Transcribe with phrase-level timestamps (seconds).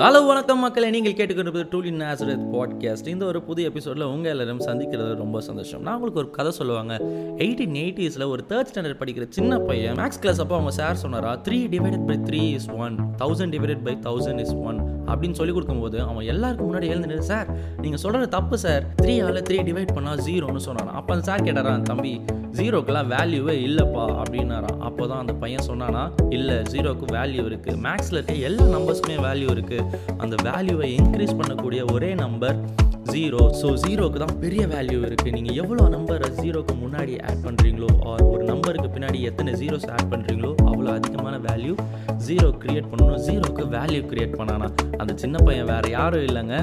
[0.00, 0.90] Hello வணக்கம் மக்களை.
[0.90, 5.82] நீங்கள் கேட்டுக்கொண்டிருப்பது டூலி நேசரத் பாட்காஸ்ட் இந்த ஒரு புது எபிசோடில் உங்கள் எல்லாரும் சந்திக்கிறது ரொம்ப சந்தோஷம்.
[5.82, 6.94] நான் உங்களுக்கு ஒரு கதை சொல்லுவாங்க.
[7.44, 11.58] எயிட்டீன் எயிட்டிஸில் ஒரு தேர்ட் ஸ்டாண்டர்ட் படிக்கிற சின்ன பையன் மேக்ஸ் கிளாஸ் அப்போ அவங்க சார் சொன்னாரா three
[11.74, 16.26] divided by three is one thousand divided by thousand is one அப்படின்னு சொல்லி கொடுக்கும்போது அவன்
[16.26, 20.92] எல்லாருக்கும் முன்னாடி எழுந்து சார் நீங்கள் சொல்கிறது தப்பு sir three all three divide பண்ணால் ஜீரோன்னு சொன்னான்
[20.92, 22.14] அப்போ அந்த சார் கேட்டாரான் தம்பி
[22.58, 26.02] ஜீரோக்கெல்லாம் வேல்யூவே இல்லைப்பா அப்படின்னாரான் அப்போ தான் அந்த பையன் சொன்னானா
[26.36, 29.86] இல்லை ஜீரோக்கு வேல்யூ இருக்குது மேக்ஸில் இருக்க எல்லா நம்பர்ஸுமே வேல்யூ இருக்குது
[30.24, 32.58] அந்த வேல்யூவை இன்க்ரீஸ் பண்ணக்கூடிய ஒரே நம்பர்
[33.12, 38.24] ஜீரோ ஸோ ஜீரோக்கு தான் பெரிய வேல்யூ இருக்குது நீங்கள் எவ்வளோ நம்பரை ஜீரோக்கு முன்னாடி ஆட் பண்ணுறீங்களோ ஆர்
[38.32, 41.74] ஒரு நம்பருக்கு பின்னாடி எத்தனை ஜீரோஸ் ஆட் பண்ணுறீங்களோ அவ்வளோ அதிகமான வேல்யூ
[42.26, 43.20] ஜீரோ க்ரியேட் பண்ணணும்.
[43.26, 44.68] ஜீரோக்கு வேல்யூ கிரியேட் பண்ணானா.
[45.00, 46.56] அந்த சின்ன பையன் வேறு யாரும் இல்லைங்க.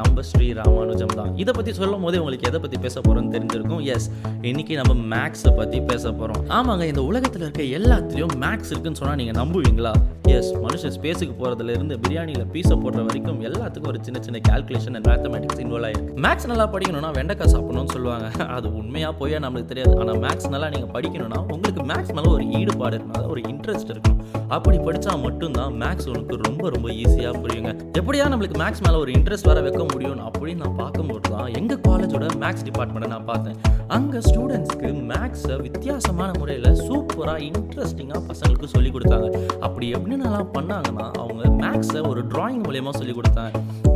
[0.00, 1.30] நம்ம ஸ்ரீ ராமானுஜம் தான்.
[1.42, 3.82] இதை பற்றி சொல்லும் போதே உங்களுக்கு எதை பற்றி பேச போகிறோம்னு தெரிஞ்சிருக்கும்?
[3.94, 4.08] எஸ்
[4.50, 9.38] இன்னைக்கு நம்ம மேக்ஸை பற்றி பேச போகிறோம் ஆமாங்க இந்த உலகத்தில் இருக்க எல்லாத்துலேயும் மேக்ஸ் இருக்குன்னு சொன்னால் நீங்கள்
[9.40, 9.92] நம்புவீங்களா?
[10.36, 15.60] எஸ் மனுஷன் ஸ்பேஸுக்கு போகிறதுலேருந்து பிரியாணியில் பீஸை போடுற வரைக்கும் எல்லாத்துக்கும் ஒரு சின்ன சின்ன கால்குலேஷன் அண்ட் மேத்தமெட்டிக்ஸ்
[15.64, 18.26] இன்வால்வ் ஆகிருக்கு மேக்ஸ் நல்லா படிக்கணும்னா வெண்டைக்காய் சாப்பிடணும்னு சொல்லுவாங்க.
[18.56, 19.94] அது உண்மையாக போயா நம்மளுக்கு தெரியாது.
[20.02, 24.18] ஆனால் மேக்ஸ் நல்லா நீங்கள் படிக்கணும்னா உங்களுக்கு மேக்ஸ் மேலே ஒரு ஈடுபாடு இருக்கணும் ஒரு இன்ட்ரெஸ்ட் இருக்கும்
[24.56, 27.70] அப்படி படித்தா மட்டும்தான் மேக்ஸ் உனக்கு ரொம்ப ரொம்ப ஈஸியாக புரியுங்க.
[28.00, 32.26] எப்படியா நம்மளுக்கு மேக்ஸ் மேலே ஒரு இன்ட்ரெஸ்ட் வர வைக்க முடியும் அப்படின்னு நான் பார்க்கும்போது தான் எங்கள் காலேஜோட
[32.42, 33.56] மேக்ஸ் டிபார்ட்மெண்ட்டை நான் பார்த்தேன்.
[33.88, 39.28] அங்கே ஸ்டூடெண்ட்ஸ்க்கு மேக்ஸை வித்தியாசமான முறையில் சூப்பராக இன்ட்ரெஸ்டிங்காக பசங்களுக்கு சொல்லி கொடுத்தாங்க.
[39.60, 43.50] அப்படி எப்படின்னலாம் பண்ணாங்கன்னா அவங்க மேக்ஸை ஒரு டிராயிங் மூலயமா சொல்லிக் கொடுத்தாங்க.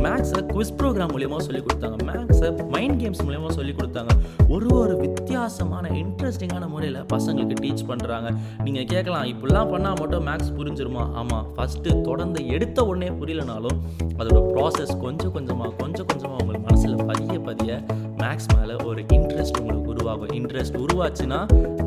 [0.05, 1.97] மேக்ஸை குவிஸ் ப்ரோக்ராம் மூலயமா சொல்லிக் கொடுத்தாங்க.
[2.09, 4.09] மேக்ஸை மைண்ட் கேம்ஸ் மூலயமா சொல்லிக் கொடுத்தாங்க.
[4.49, 8.29] ஒரு ஒரு வித்தியாசமான இன்ட்ரெஸ்டிங்கான முறையில் பசங்களுக்கு டீச் பண்ணுறாங்க
[8.63, 11.13] நீங்கள் கேட்கலாம் இப்படிலாம் பண்ணால் மட்டும் மேக்ஸ் புரிஞ்சிருமா?
[11.13, 13.77] ஆமாம் ஃபஸ்ட்டு தொடர்ந்து எடுத்த உடனே புரியலனாலும்
[14.17, 17.71] அதோட ப்ராசஸ் கொஞ்சம் கொஞ்சமாக கொஞ்சம் கொஞ்சமாக உங்களுக்கு மனசில் பதிய பதிய
[18.17, 19.80] மேக்ஸ் மேலே ஒரு இன்ட்ரெஸ்ட் உங்களுக்கு
[20.11, 21.39] உருவாகும் இன்ட்ரெஸ்ட் உருவாச்சுன்னா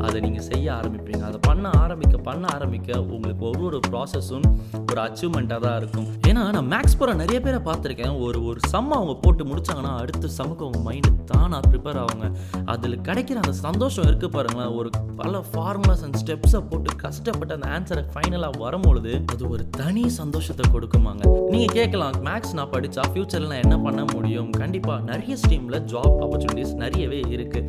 [0.05, 1.21] அதை நீங்கள் செய்ய ஆரம்பிப்பீங்க.
[1.29, 4.47] அதை பண்ண ஆரம்பிக்க பண்ண ஆரம்பிக்க உங்களுக்கு ஒரு ஒரு ப்ராசஸும்
[4.89, 6.07] ஒரு அச்சீவ்மெண்ட்டாக தான் இருக்கும்.
[6.29, 8.15] ஏன்னா நான் மேக்ஸ் போகிற நிறைய பேரை பார்த்துருக்கேன்.
[8.25, 12.27] ஒரு ஒரு சம் அவங்க போட்டு முடிச்சாங்கன்னா அடுத்த சம்முக்கு அவங்க மைண்டு தானாக ப்ரிப்பேர் ஆகுங்க
[12.73, 14.73] அதில் கிடைக்கிற அந்த சந்தோஷம் இருக்குது பாருங்களேன்.
[14.79, 14.89] ஒரு
[15.21, 21.23] பல ஃபார்முலாஸ் அண்ட் ஸ்டெப்ஸை போட்டு கஷ்டப்பட்டு அந்த ஆன்சரை ஃபைனலாக வரும்பொழுது அது ஒரு தனி சந்தோஷத்தை கொடுக்குமாங்க.
[21.53, 24.49] நீங்கள் கேட்கலாம் மேக்ஸ் நான் படித்தா ஃப்யூச்சரில் நான் என்ன பண்ண முடியும்?
[24.61, 27.63] கண்டிப்பாக நிறைய ஸ்ட்ரீமில் ஜாப் ஆப்பர்ச்சுனிட்டிஸ் நிறையவே இருக்குது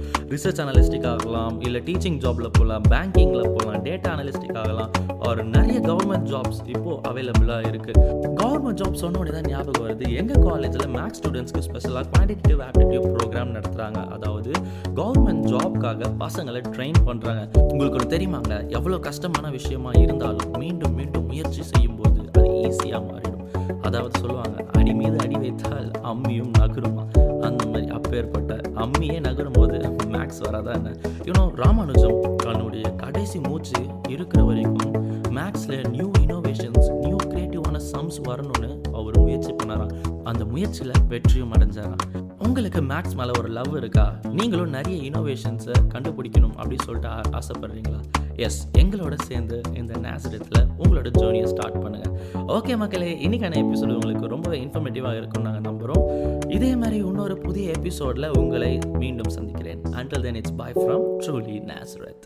[0.47, 4.91] ரிசர்ச் அனலிஸ்டிக் ஆகலாம் இல்லை டீச்சிங் ஜாபில் போகலாம் பேங்கிங்கில் போகலாம் டேட்டா அனலிஸ்டிக் ஆகலாம்
[5.29, 8.03] ஒரு நிறைய கவர்மெண்ட் ஜாப்ஸ் இப்போது அவைலபிளாக இருக்குது
[8.41, 10.05] கவர்மெண்ட் ஜாப் சொன்ன உடனே தான் ஞாபகம் வருது.
[10.21, 14.53] எங்கள் காலேஜில் மேக்ஸ் ஸ்டூடெண்ட்ஸ்க்கு ஸ்பெஷலாக குவான்டிடேட்டிவ் ஆப்டிடியூட் ப்ரோக்ராம் நடத்துகிறாங்க அதாவது
[15.01, 21.65] கவர்மெண்ட் ஜாப்க்காக பசங்களை ட்ரெயின் பண்ணுறாங்க உங்களுக்கு ஒரு தெரியுமாங்க எவ்வளோ கஷ்டமான விஷயமா இருந்தாலும் மீண்டும் மீண்டும் முயற்சி
[21.73, 23.36] செய்யும்போது அது ஈஸியாக மாறிடும்.
[23.83, 27.05] அதாவது சொல்லுவாங்க அடி மீது அடி வைத்தால் அம்மியும் நகருமா?
[27.41, 30.97] அந்த மாதிரி அப்பேற்பட்ட அம்மியே நகரும் போது மேக்ஸ் வராதா என்ன?
[31.25, 34.93] யூனோ ராமானுஜம் தன்னுடைய கடைசி மூச்சு இருக்கிற வரைக்கும்
[35.31, 40.23] மேக்ஸில் நியூ இனோவேஷன்ஸ் நியூ கிரியேட்டிவான சம்ஸ் வரணும்னு அவர் முயற்சி பண்ணாராம்.
[40.25, 42.26] அந்த முயற்சியில் வெற்றியும் அடைஞ்சாராம்.
[42.47, 44.15] உங்களுக்கு மேக்ஸ் மேலே ஒரு லவ் இருக்கா?
[44.33, 47.09] நீங்களும் நிறைய இனோவேஷன்ஸை கண்டுபிடிக்கணும் அப்படின்னு சொல்லிட்டு
[47.39, 48.01] ஆசைப்படுறீங்களா?
[48.37, 52.13] எஸ் எங்களோட சேர்ந்து இந்த நேசரத்தில் உங்களோட ஜேர்னியை ஸ்டார்ட் பண்ணுங்கள்
[52.47, 56.05] ஓகே மக்களே இன்றைக்கான எபிசோடு உங்களுக்கு ரொம்பவே இன்ஃபர்மேட்டிவாக இருக்கும் நாங்கள் நம்புகிறோம்
[56.51, 59.83] இதே மாதிரி இன்னொரு புதிய எபிசோடில் உங்களை மீண்டும் சந்திக்கிறேன்.
[59.83, 62.25] Until then it's bye from truly Nazareth